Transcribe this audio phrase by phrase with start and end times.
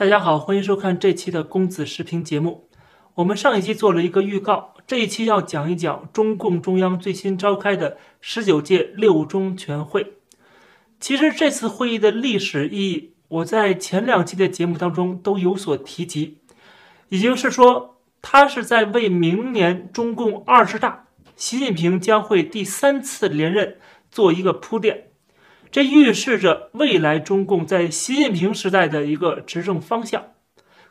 [0.00, 2.70] 大家好，欢迎收看这期的公子视频节目。
[3.16, 10.14] 我们上一期做了一个预告，这一期要讲一讲中共中央最新召开的十九届六中全会。
[10.98, 16.38] 其实这次会议的历史意义，我在前两期的节目当中都有所提及，
[17.10, 23.76] 也就是说，它是在为明年中共二十大，习近平将会第三次连任
[24.10, 25.09] 做一个铺垫。
[25.70, 30.32] 这预示着未来中共在习近平时代的一个执政方向，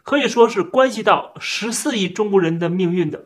[0.03, 3.25] 可以说是关系到十四亿中国人的命运的。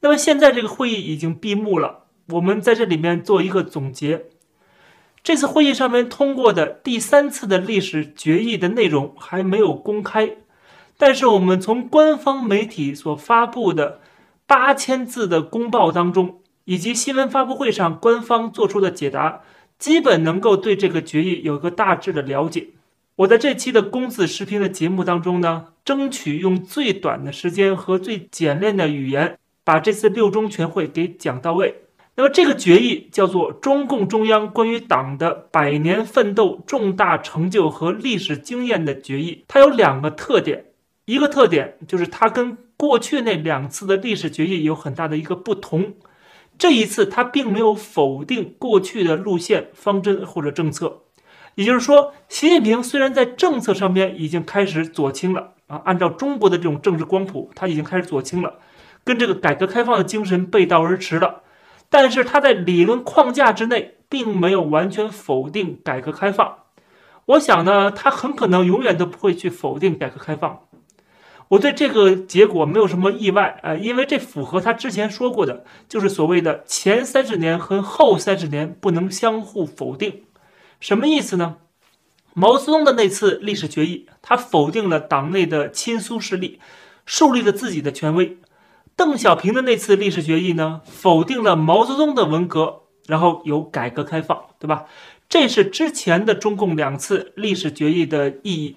[0.00, 4.26] 那么现在这个会议已经闭幕了，我们在这里面做一个总结。
[5.22, 10.36] 这次会议上面通过的第三次的历史决议的内容还没有公开，
[10.96, 14.00] 但是我们从官方媒体所发布的
[14.46, 19.42] 八千字的公报当中，以及新闻发布会上官方做出的解答。
[19.78, 22.68] 基本能够对这个决议有一个大致的了解。
[23.16, 31.76] 我在这期的公子视频的节目当中呢，争取用最短的时间和最简练的语言，把这次六中全会给讲到位。
[32.16, 40.64] 那么这个决议叫做《中共中央关于党的百年奋斗重大成就和历史经验的决议》，它有两个特点，
[41.04, 45.92] 一个特点就是它跟过去那两次的历史决议有很大的一个不同。
[46.58, 51.02] 这一次，他并没有否定过去的路线方针或者政策，
[51.54, 58.54] 也就是说，习近平虽然在政策上面已经开始左倾了啊，按照中国的这种政治光谱，他已经开始左倾了，
[59.04, 61.42] 跟这个改革开放的精神背道而驰了，
[61.90, 66.58] 但是他在理论框架之内，并没有完全否定改革开放。
[67.26, 70.60] 我想呢，他很可能永远都不会去否定改革开放。
[71.48, 80.24] 我对这个结果没有什么意外啊，因为这符合他之前说过的，就是所谓的前三十年和后三十年不能相互否定。
[80.80, 81.56] 什么意思呢？
[82.34, 86.60] 毛泽东的那次历史决议，他否定了党内的亲苏势力，
[87.06, 88.36] 树立了自己的权威；
[88.96, 94.86] 邓小平的那次历史决议呢，否定了毛泽东的文革，然后有改革开放，对吧？
[95.28, 98.76] 这是之前的中共两次历史决议的意义。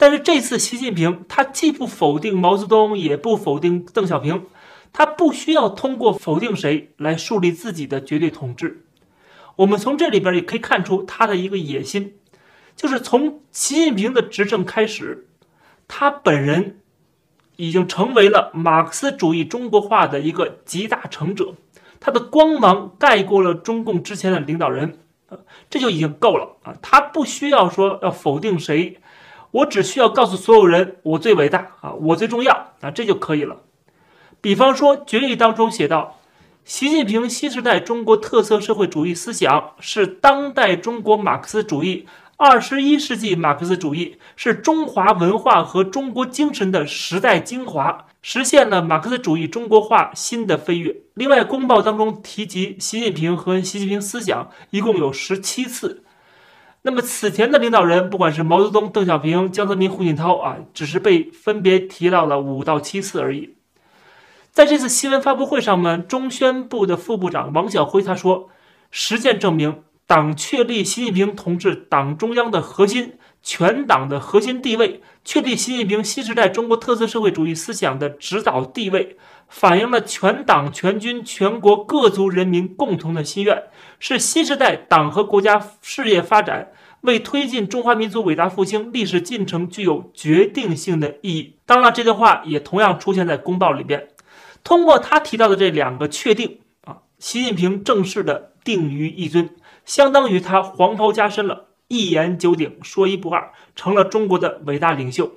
[0.00, 4.46] 但是这次习近平他既不否定毛泽东，也不否定邓小平，
[4.94, 8.86] 他不需要通过否定谁来树立自己的绝对统治。
[9.56, 12.14] 我们从这里边也可以看出他的一个野心，
[12.74, 15.26] 就是从习近平的执政开始，
[15.86, 16.80] 他本人
[17.56, 21.56] 已经成为了马克思主义中国化的一个集大成者，
[22.00, 24.98] 他的光芒盖过了中共之前的领导人，
[25.68, 26.74] 这就已经够了啊！
[26.80, 28.98] 他不需要说要否定谁。
[29.52, 33.56] 我只需要告诉所有人，我最伟大啊，我最重要啊，这就可以了。
[34.40, 36.18] 比方说，决议当中写道：
[36.64, 42.06] 习近平新时代中国特色社会主义思想是当代中国马克思主义、
[42.36, 50.96] 二十一世纪马克思主义，是中华文化和中国精神的时代精华，实现了马克思主义中国化新的飞跃。
[51.14, 56.04] 另外，公报当中提及习近平和习近平思想一共有十七次。
[56.82, 63.56] 那么此前的领导人，不管是毛泽东、邓小平、江泽民、胡锦涛啊，只是被分别提到了五到七次而已。
[64.50, 68.48] 在这次新闻发布会上呢，中宣部的副部长王晓辉他说
[68.90, 73.12] ：“实践证明，党确立习近平同志党中央的核心、
[73.42, 79.16] 全党的核心地位，确立习近平新时代中国特色社会主义思想的指导地位。”
[79.50, 83.64] 反映了全党全军全国各族人民共同的心愿，
[83.98, 91.56] 是新时代党和国家事业发展，为推进中华民族伟大复兴历史进程具有决定性的意义。
[91.66, 94.10] 当然，这段话也同样出现在公报里边。
[94.62, 99.50] 通过他提到的这两个确定啊，习近平正式的定于一尊，
[99.84, 105.32] 相当于他黄袍加身了，一言九鼎，说一不二，成了中国的伟大领袖。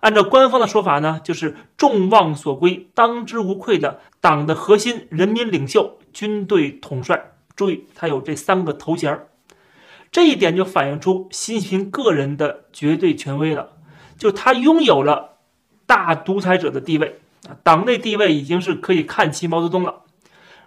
[0.00, 7.32] 按照官方的说法呢，就是众望所归、当之无愧的党的核心人民领袖、军队统帅。
[7.54, 9.28] 注意，他有这三个头衔儿，
[10.10, 13.72] 这一点就反映出习近平个人的绝对权威了。
[14.16, 15.36] 就他拥有了
[15.84, 20.04] 大独裁者的地位啊，党内地位已经是可以看齐毛泽东了。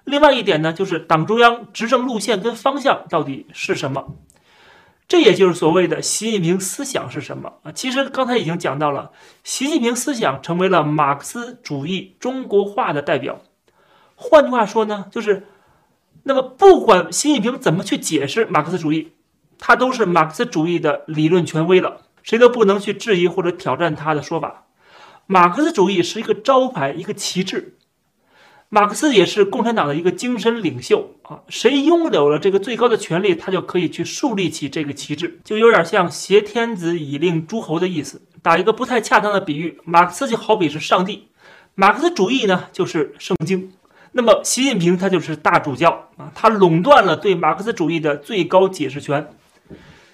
[0.04, 4.16] 另外一点呢，就是党中央执政路线跟方向到底是什么？
[5.08, 7.72] 这也就是所谓的习近平思想是什么啊？
[7.72, 9.12] 其实刚才已经讲到了，
[9.44, 13.42] 习近平思想成为了马克思主义中国化的代表。
[14.16, 15.46] 换句话说呢，就是
[16.24, 19.12] 那么不管习近平怎么去解释马克思主义，
[19.60, 24.66] 他都是马克思主义的理论权威了，谁都不能去质疑或者挑战他的说法。
[25.28, 27.78] 马克思主义是一个招牌，一个旗帜。
[28.70, 38.22] 马克思也是共产党的一个精神领袖啊，谁拥有了这个最高的权力，他就可以去树立起这个旗帜，就有点像挟天子以令诸侯的意思。
[38.42, 41.28] 打一个不太恰当的比喻，马克思就好比是上帝，
[41.76, 43.72] 马克思主义呢就是圣经，
[44.12, 49.30] 那么习近平他就是大主教啊，他垄断了对马克思主义的最高解释权。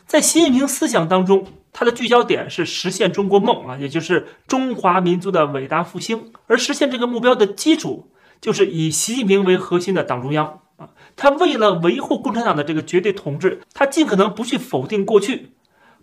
[0.06, 6.32] 在习近平思想当中，他的聚焦点是实现中国梦啊，也就是中华民族的伟大复兴。
[6.48, 8.10] 而实现这个目标的基础，
[8.42, 10.90] 就是以习近平为核心的党中央啊。
[11.16, 15.54] 他为了维护共产党的这个绝对统治，他尽可能不去否定过去，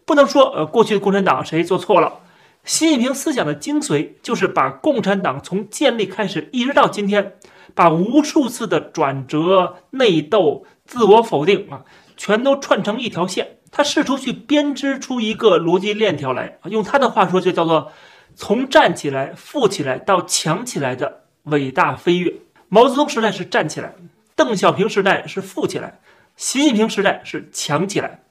[0.06, 2.20] 不能说呃过去的共产党谁做错了。
[2.64, 7.34] 习近平思想的精髓就是把共产党从建立开始一直到今天，
[7.74, 11.84] 把无数次的转折、内斗、自我否定啊，
[12.16, 13.56] 全都串成一条线。
[13.70, 17.92] 他试图去编织出一个逻辑链条来，用他的话说，就叫做
[18.34, 22.34] 从站起来、富起来到强起来的伟大飞跃。
[22.68, 23.94] 毛泽东时代是站起来，
[24.36, 26.00] 邓小平时代是富起来，
[26.36, 28.22] 习近平时代是强起来。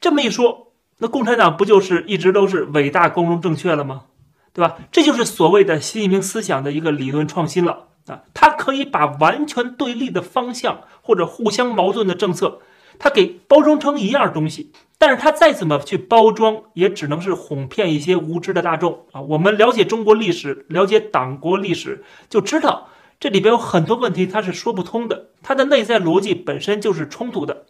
[0.00, 4.04] 这么一说，那共产党不就是一直都是伟大、光荣、正确了吗？
[4.52, 4.76] 对吧？
[4.90, 8.22] 这就是所谓的习近平思想的一个理论创新了啊！
[8.32, 12.60] 他可以把完全对立的方向或者互相矛盾的政策。
[12.98, 19.20] 他给包装成一样东西，但是他再怎么去包装，也只能是哄骗一些无知的大众啊！
[19.20, 22.88] 我们了解中国历史，了解党国历史，就知道
[23.20, 27.66] 这里边有很多问题，它是说不通的，它的内在逻辑本身就是冲突的。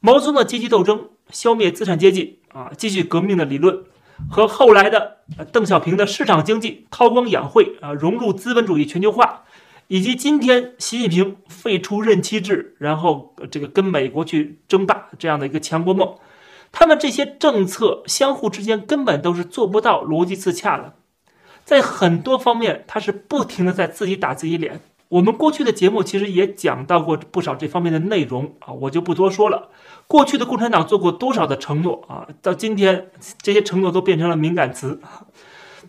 [0.00, 3.84] 毛泽东的阶级斗争、消灭资产阶级啊、继续革命的理论，
[4.30, 5.18] 和后来的
[5.52, 9.44] 邓小平的市场经济、韬光养晦啊、融入资本主义全球化。
[9.88, 16.14] 以及今天习近平废除任期制，然后这个跟美国去争霸这样的一个强国梦，
[16.70, 20.92] 他们这些政策相互之间根本都是做不到逻辑自洽的，
[21.64, 24.82] 在很多方面他是不停的在自己打自己脸。
[25.08, 29.70] 我们过去的节目其实也讲到过不少这方面的内容啊，我就不多说了。
[30.06, 33.10] 过去的共产党做过多少的承诺啊，到今天
[33.40, 35.00] 这些承诺都变成了敏感词，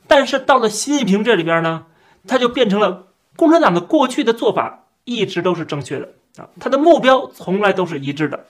[0.07, 1.87] 但是到了习近平这里边呢，
[2.25, 3.07] 他就变成了。
[3.39, 8.45] 共产党的过去的做法一直都是正确的啊，他的目标从来都是一致的，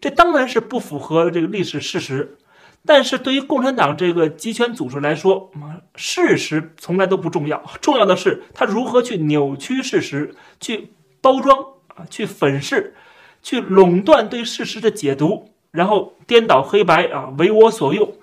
[0.00, 2.36] 这当然是不符合这个历史事实。
[2.84, 5.52] 但是对于共产党这个集权组织来说，
[5.94, 10.90] 事实从来都不重要，重要的是他如何去扭曲事实，去
[11.20, 11.56] 包装
[11.94, 12.96] 啊，去粉饰，
[13.44, 18.14] 去垄断对事实的解读，然后颠倒黑白啊，为我所用，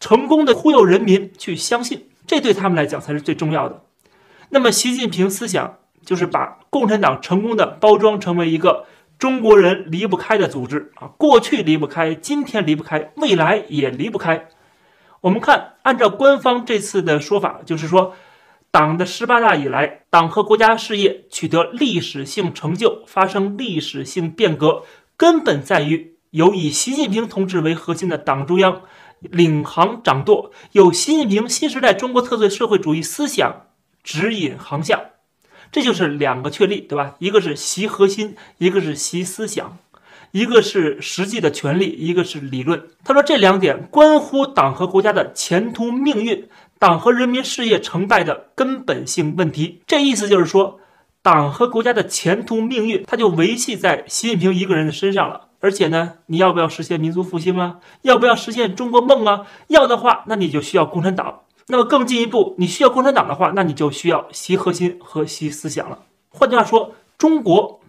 [0.00, 3.80] 成功的忽悠人民去相信，这对他们来讲才是最重要的。
[4.54, 8.86] 那么，习近平思想就是把共产党成功的包装成为一个
[9.18, 14.46] 中国人离不开的组织啊，过去离不开，今天离不开，未来也离不开。
[15.22, 18.14] 我们看，按照官方这次的说法，就是说，
[18.70, 24.84] 党的十八大以来，党和国家事业取得历史性成就，发生历史性变革，
[25.16, 28.82] 根本在于有以习近平同志为核心的党中央
[29.20, 33.62] 领航掌舵，有习近平新时代中国特色社会主义思想。
[34.04, 35.00] 指引航向，
[35.72, 37.16] 这就是两个确立，对吧？
[37.18, 39.78] 一个是习核心，一个是习思想，
[40.30, 42.88] 一个是实际的权利，一个是理论。
[43.02, 46.46] 他说这两点关乎党和国家的前途命运，
[46.78, 49.80] 党和人民事业成败的根本性问题。
[49.86, 50.78] 这意思就是说，
[51.22, 55.48] 党和国家的前途命运，它就维系在习近平一个人的身上了。
[55.60, 57.78] 而且呢，你要不要实现民族复兴啊？
[58.02, 59.46] 要不要实现中国梦啊？
[59.68, 61.43] 要的话，那你就需要共产党。
[61.66, 66.00] 那么更进一步，你需要共产党的话，那你就需要习核心和习思想了。
[66.28, 67.80] 换句话说，中国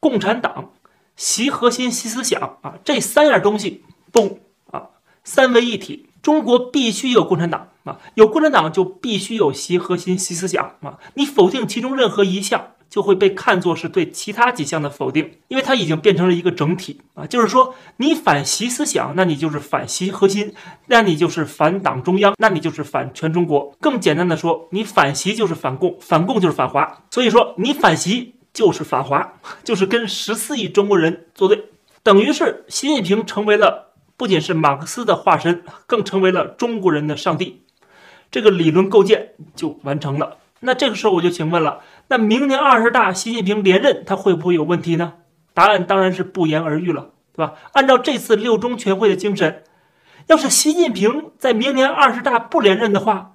[0.00, 0.72] 共产党、
[1.14, 4.38] 习核心、习思想啊，这三样东西，嘣
[4.70, 4.88] 啊，
[5.22, 6.08] 三位一体。
[6.22, 10.98] 中国必须有共产党啊，有共产党就必须有习核心、习思想啊。
[11.14, 12.74] 你否定其中任何一项。
[12.92, 17.24] 就会被看作是对其他几项的否定，因为它已经变成了一个整体啊。
[17.26, 20.52] 就是说，你反习思想，那你就是反习核心，
[20.88, 23.74] 那你就是反党中央，那你就是反全中国。
[23.80, 27.02] 更简单的说，你反习就是反共，反共就是反华。
[27.10, 31.64] 所以说，你反习就是反华，就是跟十四亿中国人作对，
[32.02, 37.62] 等于是习近平成为了不仅是马克思的化身，更成为了中国人的上帝。
[38.30, 40.36] 这个理论构建就完成了。
[40.64, 41.80] 那这个时候我就请问了。
[42.08, 45.14] 那明年二十大，习近平连任，他会不会有问题呢？
[45.54, 47.54] 答案当然是不言而喻了，对吧？
[47.72, 49.64] 按照这次六中全会的精神，
[50.28, 53.32] 要是习近平在明年二十大不连任的话，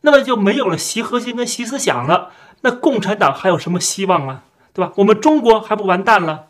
[0.00, 2.30] 那么就没有了习核心跟习思想了，
[2.62, 4.42] 那共产党还有什么希望啊？
[4.72, 4.92] 对吧？
[4.96, 6.46] 我们中国还不完蛋了？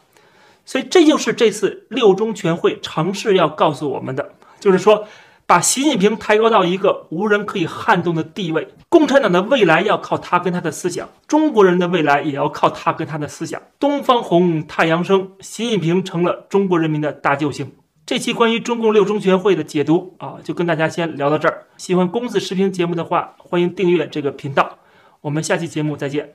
[0.65, 5.07] 所以这就是这次六中全会尝试要告诉我们的，就是说。
[5.47, 13.61] 把习近平抬高到一个无人可以撼动的地位，共产党的未来要靠他跟他的思想，中国人的未来也要靠他跟他的思想。
[13.79, 17.73] 东方红，太阳升，习近平成了中国人民的大救星。
[18.07, 21.65] 这期关于中共六中全会的解读啊，就跟大家先聊到这儿。
[21.77, 24.79] 喜欢公子视频节目的话，欢迎订阅这个频道。
[25.23, 26.35] 我们下期节目再见。